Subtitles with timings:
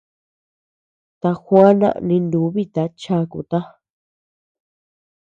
[1.21, 3.59] Ta juana ninubita chakuta.